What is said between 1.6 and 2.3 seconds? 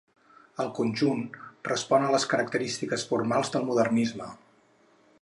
respon a les